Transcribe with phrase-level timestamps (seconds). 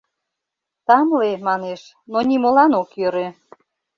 [0.87, 3.27] —Тамле, манеш, но нимолан ок йӧрӧ...